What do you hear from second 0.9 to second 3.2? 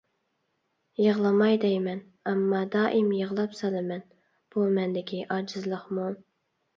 يىغلىماي دەيمەن، ئەمما دائىم